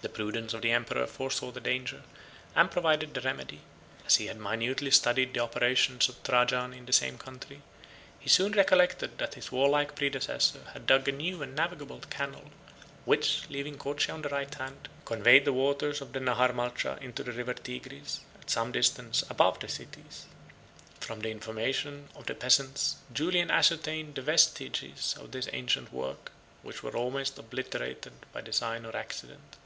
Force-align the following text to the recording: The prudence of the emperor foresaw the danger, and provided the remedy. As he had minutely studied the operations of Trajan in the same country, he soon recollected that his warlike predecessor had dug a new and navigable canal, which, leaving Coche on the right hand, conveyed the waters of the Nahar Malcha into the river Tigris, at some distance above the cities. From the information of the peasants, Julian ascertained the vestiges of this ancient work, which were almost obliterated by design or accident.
The 0.00 0.08
prudence 0.08 0.54
of 0.54 0.62
the 0.62 0.70
emperor 0.70 1.08
foresaw 1.08 1.50
the 1.50 1.58
danger, 1.60 2.02
and 2.54 2.70
provided 2.70 3.12
the 3.14 3.20
remedy. 3.20 3.62
As 4.06 4.14
he 4.14 4.26
had 4.26 4.38
minutely 4.38 4.92
studied 4.92 5.34
the 5.34 5.40
operations 5.40 6.08
of 6.08 6.22
Trajan 6.22 6.72
in 6.72 6.86
the 6.86 6.92
same 6.92 7.18
country, 7.18 7.62
he 8.20 8.28
soon 8.30 8.52
recollected 8.52 9.18
that 9.18 9.34
his 9.34 9.50
warlike 9.50 9.96
predecessor 9.96 10.60
had 10.72 10.86
dug 10.86 11.08
a 11.08 11.12
new 11.12 11.42
and 11.42 11.56
navigable 11.56 11.98
canal, 12.10 12.52
which, 13.06 13.42
leaving 13.50 13.76
Coche 13.76 14.08
on 14.08 14.22
the 14.22 14.28
right 14.28 14.54
hand, 14.54 14.88
conveyed 15.04 15.44
the 15.44 15.52
waters 15.52 16.00
of 16.00 16.12
the 16.12 16.20
Nahar 16.20 16.52
Malcha 16.54 16.96
into 17.02 17.24
the 17.24 17.32
river 17.32 17.54
Tigris, 17.54 18.20
at 18.40 18.48
some 18.50 18.70
distance 18.70 19.24
above 19.28 19.58
the 19.58 19.66
cities. 19.68 20.26
From 21.00 21.22
the 21.22 21.30
information 21.30 22.08
of 22.14 22.24
the 22.26 22.36
peasants, 22.36 22.98
Julian 23.12 23.50
ascertained 23.50 24.14
the 24.14 24.22
vestiges 24.22 25.16
of 25.18 25.32
this 25.32 25.48
ancient 25.52 25.92
work, 25.92 26.30
which 26.62 26.84
were 26.84 26.96
almost 26.96 27.36
obliterated 27.36 28.12
by 28.32 28.42
design 28.42 28.86
or 28.86 28.94
accident. 28.96 29.56